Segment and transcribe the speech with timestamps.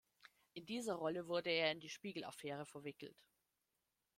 [0.53, 3.21] In dieser Rolle wurde er in die Spiegel-Affäre verwickelt.